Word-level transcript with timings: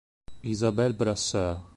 Isabelle 0.41 0.95
Brasseur 0.97 1.61